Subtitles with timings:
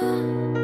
[0.00, 0.57] 啊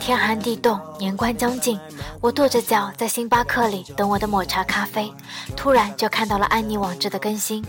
[0.00, 1.78] 天寒地冻，年关将近，
[2.20, 5.12] 我跺着脚在星巴克里等我的抹茶咖啡，
[5.56, 7.64] 突然就看到了安妮网志的更新。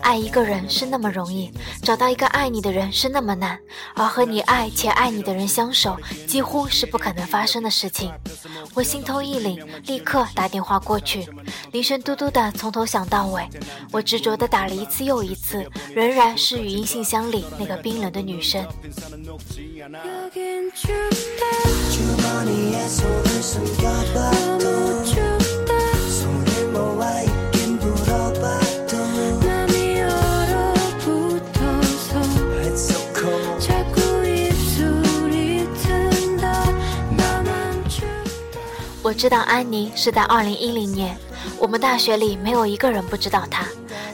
[0.00, 3.58] 爱一个人是那么容易，找到一个爱你的人是那么难，
[3.94, 8.12] 而和你爱且爱你的人相守，几乎是不可能发生的事情。
[8.74, 11.28] 我心头一凛，立刻打电话过去，
[11.72, 13.46] 铃声嘟嘟的从头响到尾。
[13.92, 15.64] 我执着的打了一次又一次，
[15.94, 18.64] 仍然是语音信箱里那个冰冷的女声。
[39.02, 41.16] 我知道安妮是在二零一零年，
[41.58, 43.66] 我们大学里没有一个人不知道她。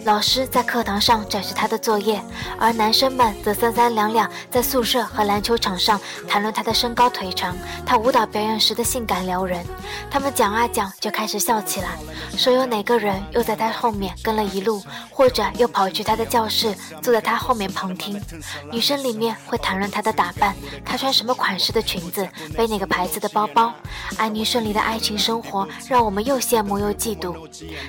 [0.05, 2.23] 老师在课堂上展示他的作业，
[2.59, 9.63] 而男生们则三三两两在宿舍和篮球场上谈论他的身高腿长，他舞蹈表演时的性感撩人。
[10.11, 11.99] 他们讲啊讲，就开始笑起来，
[12.35, 18.21] 说有哪个人又在他后面跟了一路，或者又跑去他的教室，坐在他后面旁听。
[18.73, 23.73] 女生里面会谈论他的打扮，他穿什么款式的裙子，背哪个牌子的包包。
[24.17, 27.37] 安妮顺利的爱情生活让我们又羡慕又嫉妒。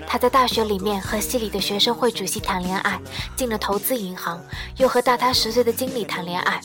[0.06, 2.01] 她在大学里面和系里的学生。
[2.02, 3.00] 会主席谈恋爱，
[3.36, 4.42] 进了投资银行，
[4.78, 6.60] 又和大他十岁的经理谈恋爱。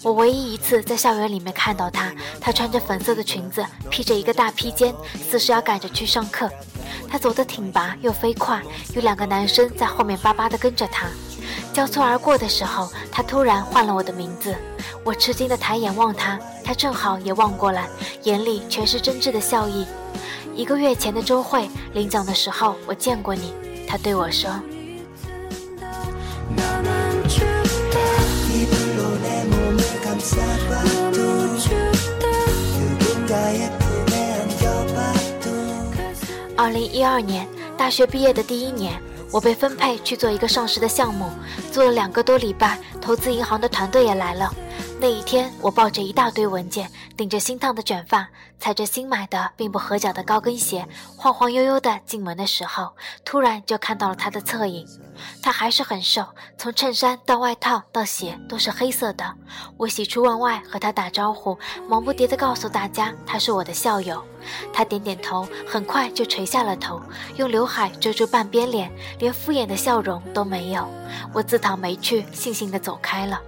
[0.00, 4.94] 我唯一一次在校园里面看到他，他穿着粉色的裙子，披着一个大披肩，
[5.28, 6.48] 似是要赶着去上课。
[7.08, 8.62] 他走得挺拔又飞快，
[8.94, 11.08] 有两个男生在后面巴巴地跟着他。
[11.72, 14.54] 交错而过的时候，他突然唤了我的名字。
[15.02, 17.88] 我吃惊地抬眼望他，他正好也望过来，
[18.22, 19.84] 眼里全是真挚的笑意。
[20.54, 23.52] 一个月前的周会领奖的时候，我见过你。
[23.88, 24.48] 他对我说。
[36.58, 37.46] 二零一二年
[37.76, 39.00] 大学毕业的第一年，
[39.30, 41.30] 我被分配去做一个上市的项目，
[41.70, 44.52] 做了两个多礼拜，投资银行的团队也来了。
[44.98, 48.26] 那一天，我抱着一大堆文件，顶着新烫的卷发，
[48.58, 52.92] 踩着新买的并不合脚的高跟鞋，晃晃悠悠的进门的时候，
[53.22, 54.88] 突然就看到了他的侧影。
[55.42, 56.24] 他还是很瘦，
[56.56, 59.34] 从衬衫到外套到鞋都是黑色的。
[59.76, 64.24] 我喜出望外和他打招呼，忙不迭地告诉大家他是我的校友。
[64.72, 67.02] 他点点头，很快就垂下了头，
[67.36, 70.88] 用刘海遮住半边脸，连敷衍的笑容都没有。
[71.34, 73.38] 我自讨没趣，悻悻地走开了。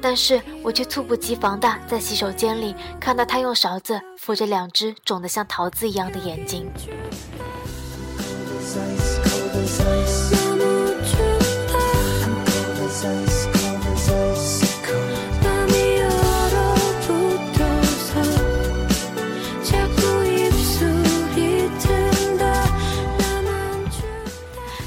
[0.00, 6.70] 但是我却猝不及防地在洗手间里看到他用勺子扶着两只肿得像桃子一样的眼睛。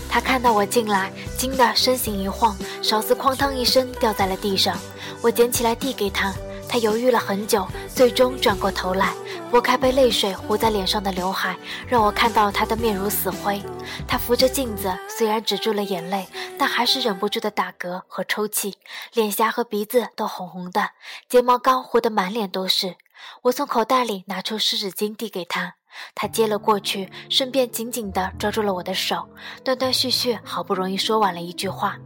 [0.10, 4.78] 他看到我进来，惊得身形一晃，勺子哐当一声掉在了地上。
[5.22, 6.34] 我捡起来递给他，
[6.68, 9.14] 他犹豫了很久，最终转过头来，
[9.50, 11.58] 拨开被泪水糊在脸上的刘海，
[11.88, 13.62] 让我看到他的面如死灰。
[14.06, 18.76] 他扶着镜子，虽然止住了眼泪，但还是忍不住的打嗝和抽泣，
[19.14, 20.90] 脸颊和鼻子都红红的，
[21.30, 22.98] 睫毛膏糊得满脸都是。
[23.44, 25.76] 我从口袋里拿出湿纸巾递给他。
[26.16, 29.28] 他接了过去，顺便紧紧地抓住了我的手，
[29.64, 31.98] 断断续续，好不容易说完了一句话：“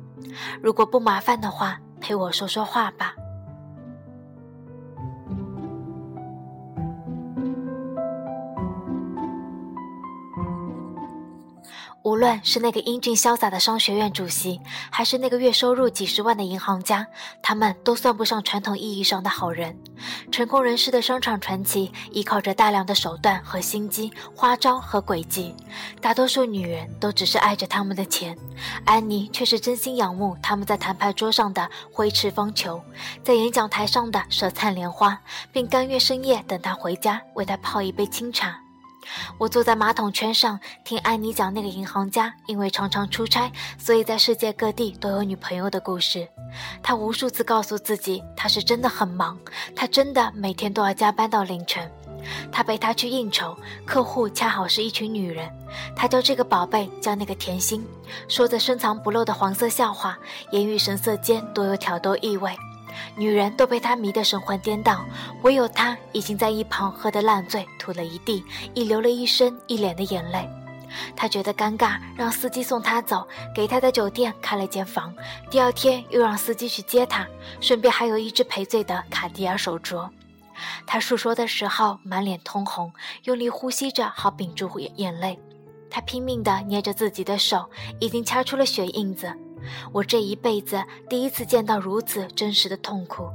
[0.61, 3.13] 如果不麻烦的话，陪我说说话吧。”
[12.03, 14.59] 无论是那个英俊潇洒的商学院主席，
[14.91, 17.07] 还是那个月收入几十万的银行家，
[17.41, 19.77] 他们都算不上传统意义上的好人。
[20.29, 25.55] 成功人士的商场传奇，依靠着大量的手段和心机、花招和诡计。
[26.01, 28.37] 大多数女人都只是爱着他们的钱，
[28.83, 32.81] 安妮却是真心仰慕他们在谈判桌上的挥斥方遒，
[33.23, 35.17] 在演讲台上的舌灿莲花，
[35.53, 38.62] 并甘愿深夜等他回家，为他泡一杯清茶。
[39.37, 46.27] 我坐在马桶圈上听安妮讲那个银行家，因为常常出差，所以在世界各地都有女朋友的故事。
[46.81, 49.37] 他无数次告诉自己，他是真的很忙，
[49.75, 51.91] 他真的每天都要加班到凌晨。
[52.51, 55.51] 他陪他去应酬，客户恰好是一群女人。
[55.93, 57.85] 他叫这个宝贝，叫那个甜心，
[58.29, 60.17] 说着深藏不露的黄色笑话，
[60.51, 62.55] 言语神色间多有挑逗意味。
[63.15, 65.05] 女人都被他迷得神魂颠倒，
[65.41, 68.43] 唯有他已经在一旁喝得烂醉，吐了一地，
[68.73, 70.49] 已流了一身一脸的眼泪。
[71.15, 75.13] 他觉得尴尬，让司机送他走，给他在酒店开了间房。
[75.49, 77.27] 第二天又让司机去接他，
[77.59, 80.07] 顺便还有一只赔罪的卡地亚手镯。
[80.85, 82.93] 他诉说的时候满脸通红，
[83.23, 85.39] 用力呼吸着，好屏住眼泪。
[85.89, 87.67] 他拼命地捏着自己的手，
[87.99, 89.33] 已经掐出了血印子。
[89.91, 93.29] 我这一辈子第一次见到如此真实的痛苦。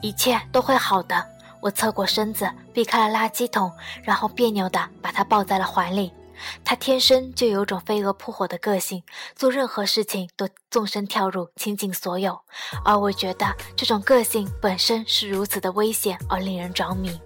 [0.00, 1.26] 一切都会好的。
[1.60, 3.72] 我侧过身子，避开了垃圾桶，
[4.02, 6.12] 然后别扭的把他抱在了怀里。
[6.64, 9.02] 他天生就有种飞蛾扑火的个性，
[9.34, 12.40] 做任何事情都纵身跳入，倾尽所有。
[12.84, 13.46] 而我觉得
[13.76, 17.20] 这种个性本身是如此的危险而令人着迷。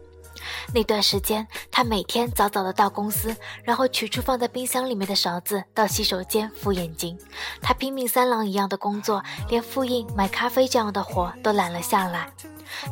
[0.73, 3.35] 那段时间，他每天早早的到公司，
[3.65, 7.19] 然后取出放在冰箱里面的勺子，到洗手间敷眼睛。
[7.61, 12.33] 他拼命三郎一样的工作，连复印、买咖啡这样的活都揽了下来。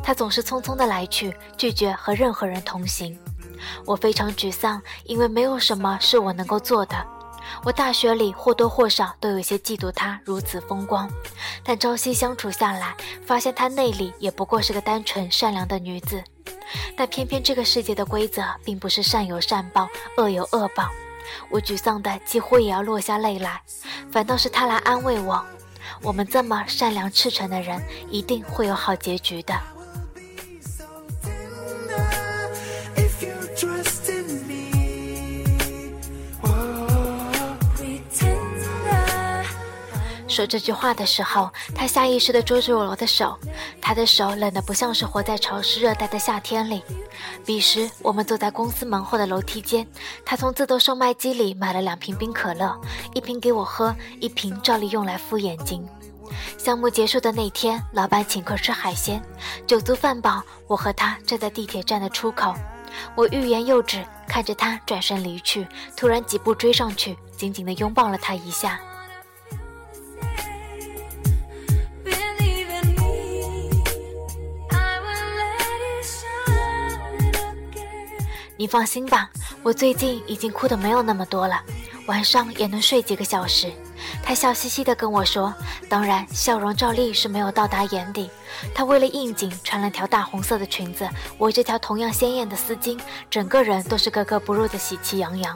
[0.03, 3.17] 他总是匆匆的来去，拒绝和任何人同行。
[3.85, 6.95] 我非常沮丧，因为没有什么是我能够做的。
[7.63, 11.09] 我大学里或多或少都有些嫉妒她如此风光，
[11.63, 12.95] 但朝夕相处下来，
[13.25, 16.21] 发现她内里也不过是个单纯善良的女子。
[16.97, 19.87] 但偏偏这个世界的规则并不是善有善报，
[20.17, 20.89] 恶有恶报。
[21.49, 23.61] 我沮丧的几乎也要落下泪来，
[24.11, 25.41] 反倒是她来安慰我：
[26.01, 29.55] 我们这么善良赤诚的人，一定会有好结局的。
[40.27, 43.37] 说这句话的时候，他下意识地捉住我的手，
[43.81, 46.83] 他的手冷得不像是活在潮湿热带的夏天里。
[47.45, 49.87] 彼时，我们坐在公司门后的楼梯间，
[50.25, 52.79] 他从自动售卖机里买了两瓶冰可乐，
[53.13, 55.87] 一瓶给我喝，一瓶照例用来敷眼睛。
[56.57, 59.21] 项目结束的那天，老板请客吃海鲜，
[59.65, 62.53] 酒足饭饱，我和他站在地铁站的出口，
[63.15, 65.65] 我欲言又止，看着他转身离去，
[65.95, 68.79] 突然几步追上去，紧紧地拥抱了他一下。
[78.57, 79.29] 你放心吧，
[79.61, 81.61] 我最近已经哭得没有那么多了，
[82.07, 83.71] 晚上也能睡几个小时。
[84.23, 85.53] 他笑嘻嘻地跟我说，
[85.87, 88.29] 当然，笑容照例是没有到达眼底。
[88.73, 91.07] 他为了应景，穿了条大红色的裙子，
[91.37, 92.99] 围着条同样鲜艳的丝巾，
[93.29, 95.55] 整个人都是格格不入的喜气洋洋。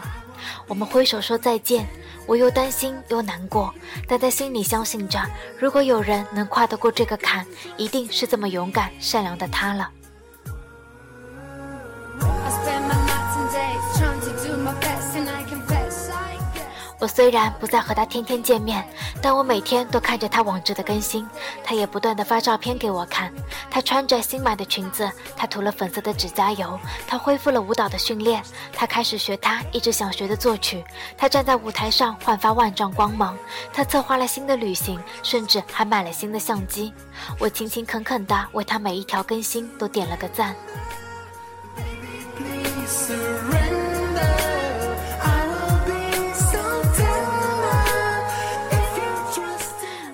[0.67, 1.87] 我们挥手说再见，
[2.27, 3.73] 我又担心又难过，
[4.07, 5.19] 但在心里相信着，
[5.57, 7.45] 如果有人能跨得过这个坎，
[7.77, 9.89] 一定是这么勇敢善良的他了。
[17.01, 18.87] 我虽然不再和他天天见面，
[19.23, 21.27] 但我每天都看着他网志的更新，
[21.63, 23.33] 他也不断的发照片给我看。
[23.71, 30.85] 他穿着新买的裙子，他涂了粉色的指甲油，他恢复了舞蹈的训练，他开始学他一直想学的作曲。
[31.17, 33.35] 他站在舞台上焕发万丈光芒，
[33.73, 36.93] 他策划了新的旅行，甚至还买了新的相机。
[37.39, 40.55] 我勤勤恳恳地为他每一条更新都点了个赞。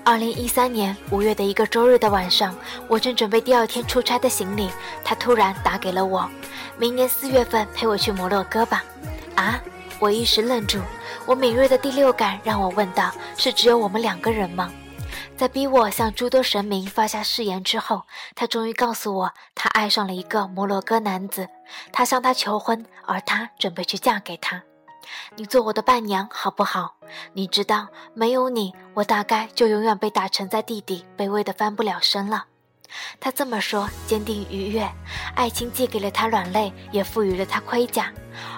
[0.08, 2.56] 二零一三年五月的一个周日的晚上，
[2.88, 4.70] 我正准备第二天出差的行李，
[5.04, 6.26] 他突然打给了我，
[6.78, 8.82] 明年四月份陪我去摩洛哥吧。
[9.34, 9.60] 啊！
[10.00, 10.80] 我一时愣住，
[11.26, 14.72] 我敏锐的第六感让我问道：是只有我们两个人吗？
[15.36, 21.46] 在逼我向诸多神明发下誓言之后，他终于告诉我，他爱上了一个摩洛哥男子，
[21.92, 24.62] 他向他求婚，而他准备去嫁给他。
[25.36, 26.96] 你做我的伴娘好不好？
[27.32, 32.46] 你知道，没有你，我大概就永远被打沉在地底，卑微的翻不了身了。
[33.20, 34.90] 他这么说，坚定愉悦。
[35.34, 38.10] 爱情既给了他软肋，也赋予了他盔甲。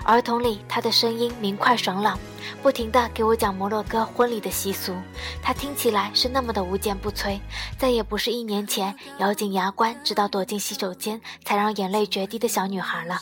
[0.05, 2.17] 儿童里，他的声音明快爽朗，
[2.63, 4.95] 不停地给我讲摩洛哥婚礼的习俗。
[5.43, 7.41] 他听起来是那么的无坚不摧，
[7.77, 13.21] 再也不是一年前咬紧牙关，直到躲进洗手间才让眼泪决堤的小女孩了。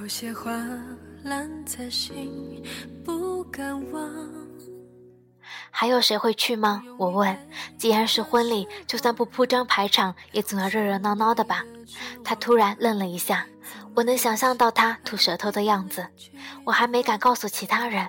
[0.00, 0.50] 有些话
[1.22, 2.62] 烂在心，
[3.04, 4.10] 不敢忘
[5.70, 6.82] 还有谁会去吗？
[6.96, 7.36] 我问。
[7.78, 11.62] 既然是婚礼，就算不铺张排场，也总要热热闹闹的吧？
[12.24, 13.46] 他突然愣了一下，
[13.94, 16.06] 我能想象到他吐舌头的样子。
[16.64, 18.08] 我还没敢告诉其他人。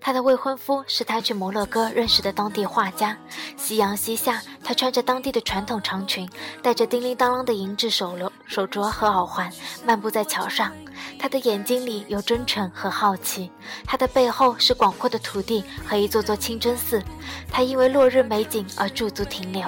[0.00, 3.16] 他的未婚夫是他去摩洛哥认识的当地画家。
[3.56, 6.28] 夕阳西下，他穿着当地的传统长裙，
[6.62, 9.50] 戴着叮铃当啷的银质手镯、手镯和耳环，
[9.84, 10.72] 漫步在桥上。
[11.18, 13.50] 他的眼睛里有真诚和好奇，
[13.84, 17.02] 他的背后是广阔的土地和一座座清真寺。
[17.50, 19.66] 他因为落日美景而驻足停留。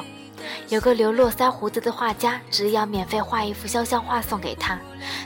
[0.68, 4.78] 有个留络腮胡子的画家执意要免费画一幅肖像画送给他，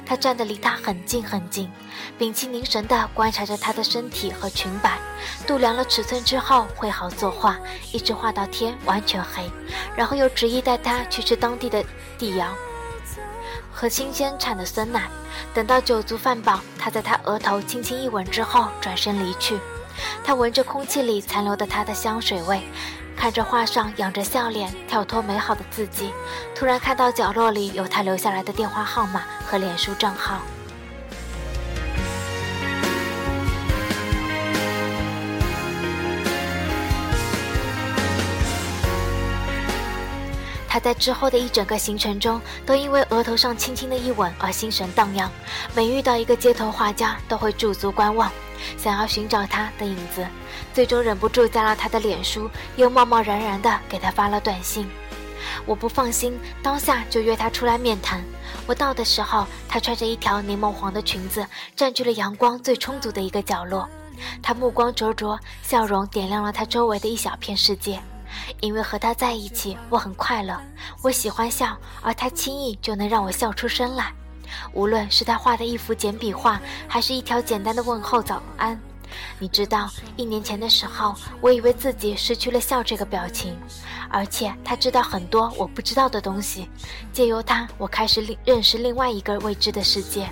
[0.06, 1.68] 他站得离他很近很近，
[2.16, 4.96] 屏气凝神地观察着他的身体和裙摆，
[5.44, 7.58] 度量了尺寸之后绘好作画，
[7.92, 9.50] 一直画到天完全黑，
[9.96, 11.84] 然后又执意带他去吃当地的
[12.16, 12.54] 地窑
[13.78, 15.08] 和新鲜产的酸奶。
[15.54, 19.56] 等到酒足饭饱，他在他额头轻轻一吻之后转身离去。
[20.24, 22.60] 他闻着空气里残留的他的香水味。
[23.16, 26.12] 看着画上仰着笑脸、跳脱美好的自己，
[26.56, 30.40] 突然看到角落里有他留下来的电话号码和脸书账号。
[40.78, 45.30] 在之后的一整个行程中，都因为额头上轻轻的一吻而心神荡漾。
[45.74, 48.30] 每遇到一个街头画家，都会驻足观望。
[48.76, 50.26] 想要寻找他的影子，
[50.74, 54.88] 最终忍不住加了他的脸书，又贸贸然然地给他发了短信。
[55.64, 58.22] 我不放心，当下就约他出来面谈。
[58.66, 63.88] 我到的时候，他穿着一条柠檬黄的裙子，占据了阳光最充足的一个角落。
[64.42, 68.00] 他目光灼灼，笑容点亮了他周围的一小片世界。
[68.60, 70.58] 因为和他在一起，我很快乐。
[71.02, 74.12] 我喜欢笑，而他轻易就能让我笑出声来。
[74.72, 78.80] 无论是他画的一幅简笔画，还是一条简单的问候早安，
[79.38, 83.54] 你知道，一年前的时候，我以为自己失去了笑这个表情，
[84.08, 86.68] 而且他知道很多我不知道的东西，
[87.12, 90.28] 借由他，我开始另认识另外一个未知的世界。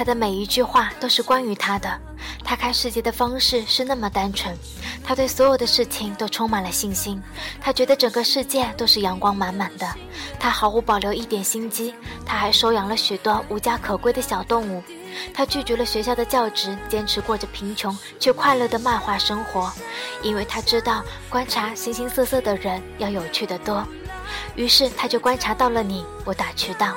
[0.00, 2.00] 他的每一句话都是关于他的。
[2.42, 4.56] 他看世界的方式是那么单纯，
[5.04, 7.22] 他对所有的事情都充满了信心。
[7.60, 9.86] 他觉得整个世界都是阳光满满的。
[10.38, 11.94] 他毫无保留一点心机。
[12.24, 14.82] 他还收养了许多无家可归的小动物。
[15.34, 19.70] 他拒绝了学校的教职，坚持过着贫穷却快乐的漫画生活，
[20.22, 23.86] 因为他知道观察形形色色的人要有趣的多。
[24.54, 26.94] 于是他就观察到了你，我打趣道。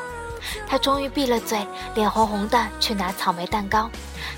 [0.68, 3.90] 他终于闭了嘴，脸红红的去拿草莓蛋糕。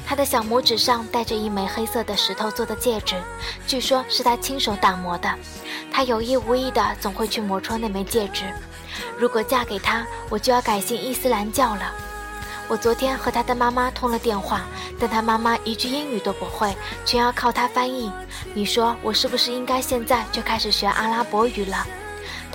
[0.05, 3.15] 他的小拇指上戴着一枚黑色的石头做的戒指，
[3.67, 5.33] 据说是他亲手打磨的。
[5.91, 8.43] 他有意无意的总会去磨戳那枚戒指。
[9.17, 11.93] 如果嫁给他，我就要改信伊斯兰教了。
[12.67, 14.61] 我昨天和他的妈妈通了电话，
[14.99, 18.11] 但他妈妈一句英语都不会，全要靠他翻译。
[18.53, 21.85] 你说我是不是应该现在就开始学阿拉伯语了？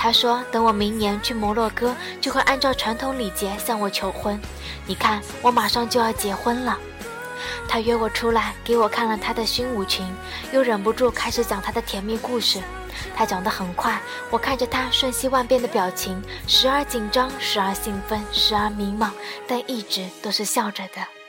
[0.02, 4.40] 他说：“等我明年去摩洛哥，就会按照传统礼节向我求婚。
[4.86, 6.78] 你看，我马上就要结婚了。”
[7.68, 10.06] 他约我出来，给我看了他的熏舞裙，
[10.54, 12.62] 又忍不住开始讲他的甜蜜故事。
[13.14, 19.10] 他讲得很快，我看着他瞬息万变的表情，时而紧张，时而兴奋，时而迷茫，
[19.46, 21.19] 但一直都是笑着的。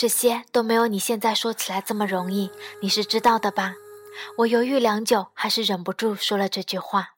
[0.00, 3.74] 这些都没有你现在说起来这么容易，你是知道的吧？
[4.38, 7.10] 我犹豫良久，还是忍不住说了这句话。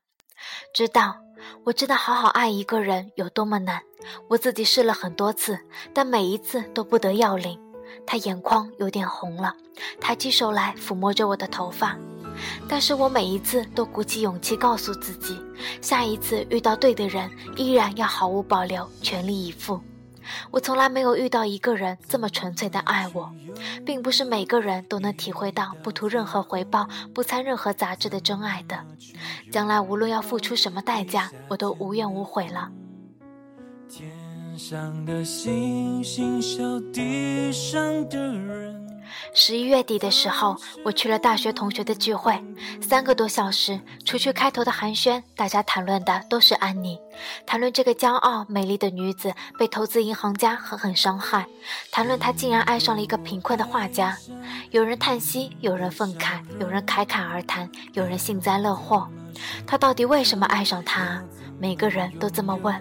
[0.74, 1.18] 知道，
[1.62, 3.82] 我知道，好好爱一个人有多么难。
[4.30, 5.60] 我自己试了很多次，
[5.94, 7.56] 但每一次都不得要领。
[8.04, 9.54] 他眼眶有点红了，
[10.00, 11.96] 抬起手来抚摸着我的头发。
[12.68, 15.40] 但是我每一次都鼓起勇气告诉自己，
[15.80, 19.80] 下一次遇到对的人，依然要毫无保留，全力以赴。
[20.50, 23.32] 我从来没有遇到一个人这么纯粹的爱我，
[23.84, 28.78] 并不是每个人都能体会到不图任何回报、不掺任何杂质的真爱的。
[29.50, 32.70] 将来无论要付出什么代价，我都无怨无悔了。
[33.88, 34.10] 天
[34.58, 36.62] 上的星星笑
[36.92, 38.91] 地上的人。
[39.34, 42.42] 十一月底的时候，我去了大学同学的聚会，
[42.80, 43.80] 三个多小时。
[44.04, 46.98] 除去开头的寒暄，大家谈论的都是安妮，
[47.46, 51.46] 谈论这个骄傲美丽的女子被投资银行家狠狠伤害，
[51.90, 54.16] 谈论她竟然爱上了一个贫困的画家。
[54.70, 59.08] 有人叹息，有人愤慨，有人侃侃而谈，有人幸灾乐祸。
[59.66, 61.22] 她到底为什么爱上他？
[61.58, 62.74] 每个人都这么问。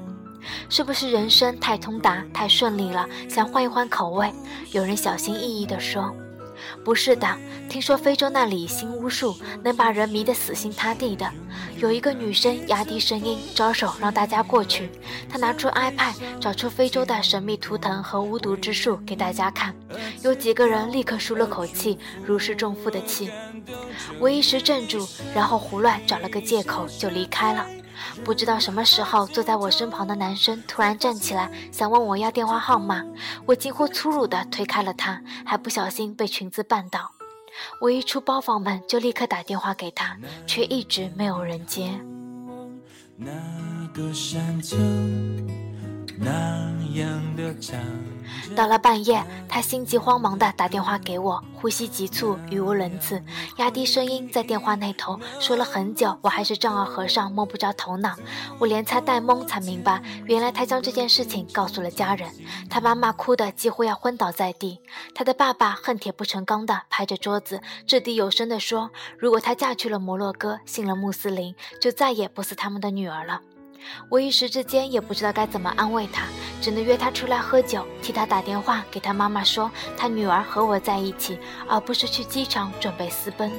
[0.69, 4.33] 是不是人生太通达、太顺利了，想换一换口味？
[4.71, 6.13] 有人小心翼翼地说。
[6.83, 7.27] 不是的，
[7.69, 11.29] 听说非洲那里新巫术能把人迷得死心塌地的。
[11.77, 14.89] 有一个女生压低声音招手让大家过去，
[15.29, 19.75] 她拿出 iPad 找出非洲的神秘图腾和巫毒之术给大家看，
[20.23, 23.31] 有几个人立刻舒了口气，如释重负的气。
[24.19, 27.65] 我一时怔住，然后胡乱找了个借口就离开了。
[28.23, 33.03] 不知道什么时候，坐在我身旁的男生突然站起来，想问我要电话号码。
[33.45, 37.11] 我近乎粗鲁地推开了他，还不小心被裙子绊倒。
[37.81, 40.17] 我一出包房门就立刻打电话给他，
[40.47, 41.99] 却一直没有人接。
[43.17, 43.31] 那
[43.93, 44.77] 个山丘。
[46.23, 47.79] 那样的长
[48.55, 53.21] 到了半夜，他心急慌忙地打电话给我，呼吸急促，语无伦次，
[53.57, 58.15] 压低声音在电话那头说了很久，我还是丈二和尚摸不着头脑。
[58.59, 62.29] 我连猜带蒙，才明白，原来他将这件事情告诉了家人。
[62.69, 64.79] 他妈妈哭得几乎要昏倒在地，
[65.15, 73.41] 他的爸爸恨铁不成钢地拍着桌子，掷地有声地说：“如果她嫁去了摩洛哥，信了穆斯林，就再也不是他们的女儿了。”
[74.09, 76.23] 我一时之间也不知道该怎么安慰他，
[76.61, 83.51] 只能约他出来喝酒，替他打电话给他妈妈说他女儿和我在一起，而不是去机场准备私奔。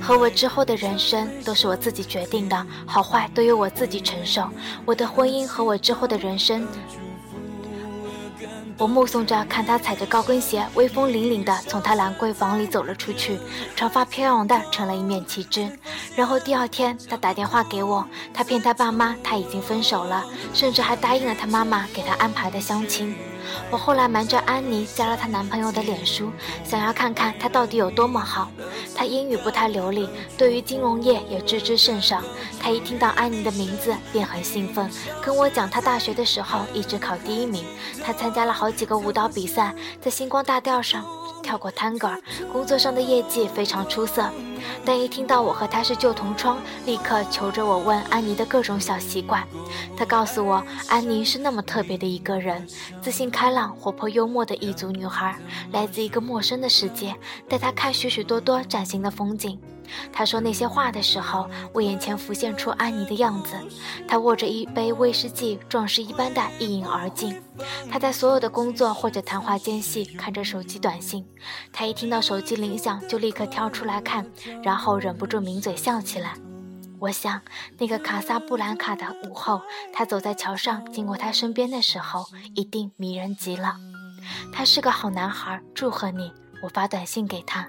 [0.00, 4.48] 和我之后的人生都是我自己决定的，好坏都由我自己承受。
[4.84, 6.66] 我的婚姻和我之后的人生。
[8.76, 13.38] 我目送着，看他踩着高跟鞋，威风凛凛地从他兰桂坊里走了出去，
[13.76, 15.70] 长发飘扬的成了一面旗帜。
[16.16, 23.14] 然后第二天，他打电话给我，他骗他爸妈他已经分手了，甚至还答应了他妈妈给他安排的相亲。
[23.70, 26.30] 我后来瞒着安妮加了她男朋友的脸书，
[26.64, 28.50] 想要看看他到底有多么好。
[28.96, 30.08] 他英语不太流利，
[30.38, 32.22] 对于金融业也知之甚少。
[32.60, 34.90] 他一听到安妮的名字便很兴奋，
[35.22, 37.64] 跟我讲他大学的时候一直考第一名，
[38.04, 41.04] 他参加了好几个舞蹈比赛，在星光大调上。
[41.42, 42.18] 跳过 tango，，
[42.50, 44.30] 工作上的业绩非常出色，
[44.84, 49.42] 但一听到我和他是旧同窗，立刻求着我问安妮的各种小习惯。
[49.96, 52.66] 他告诉我，安妮是那么特别的一个人，
[53.00, 55.36] 自信开朗、活泼幽默的异族女孩，
[55.72, 57.14] 来自一个陌生的世界，
[57.48, 59.58] 带她看许许多多崭新的风景。
[60.12, 63.54] 他说那些话的时候，我眼前浮现出安妮的样子。
[64.06, 67.40] 他握着一杯威士忌，壮士一般的一饮而尽。
[67.90, 71.24] 他在所有的工作或者谈话间隙看着手机短信。
[71.72, 74.26] 他一听到手机铃响就立刻跳出来看，
[74.62, 76.34] 然后忍不住抿嘴笑起来。
[77.00, 77.40] 我想，
[77.78, 79.60] 那个卡萨布兰卡的午后，
[79.92, 83.76] 他走在桥上经过他身边的时候，一定迷人极了。
[84.52, 86.32] 他是个好男孩，祝贺你！
[86.62, 87.68] 我发短信给他。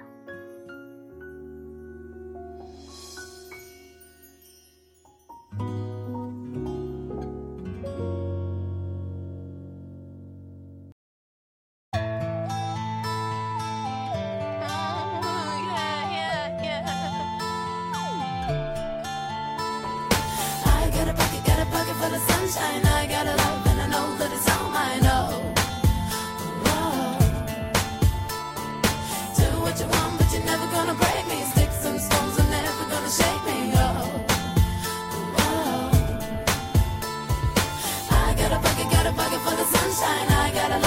[39.96, 40.28] sunshine.
[40.28, 40.85] I got a